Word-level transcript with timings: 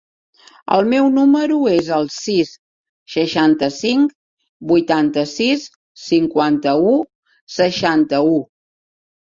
El 0.75 0.87
meu 0.93 1.09
número 1.17 1.57
es 1.71 1.89
el 1.97 2.07
sis, 2.15 2.53
seixanta-cinc, 3.17 4.17
vuitanta-sis, 4.73 5.69
cinquanta-u, 6.09 6.99
seixanta-u. 7.61 8.37